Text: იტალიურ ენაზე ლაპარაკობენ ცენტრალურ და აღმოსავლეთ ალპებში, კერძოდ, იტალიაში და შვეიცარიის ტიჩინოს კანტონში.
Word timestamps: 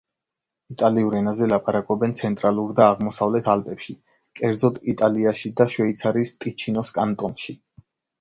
იტალიურ 0.75 1.15
ენაზე 1.17 1.47
ლაპარაკობენ 1.49 2.15
ცენტრალურ 2.19 2.71
და 2.79 2.87
აღმოსავლეთ 2.93 3.49
ალპებში, 3.55 3.95
კერძოდ, 4.39 4.79
იტალიაში 4.95 5.53
და 5.61 5.69
შვეიცარიის 5.75 6.33
ტიჩინოს 6.47 6.91
კანტონში. 6.97 7.57